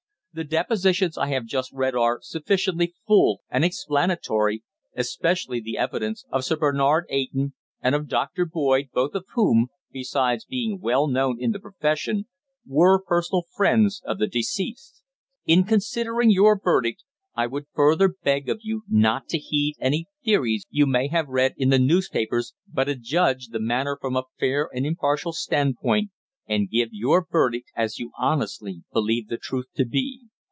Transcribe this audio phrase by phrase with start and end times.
[0.33, 4.63] The depositions I have just read are sufficiently full and explanatory,
[4.95, 10.45] especially the evidence of Sir Bernard Eyton and of Doctor Boyd, both of whom, besides
[10.45, 12.27] being well known in the profession,
[12.65, 15.03] were personal friends of the deceased.
[15.45, 17.03] In considering your verdict
[17.35, 21.55] I would further beg of you not to heed any theories you may have read
[21.57, 26.09] in the newspapers, but adjudge the matter from a fair and impartial standpoint,
[26.47, 30.27] and give your verdict as you honestly believe the truth to be."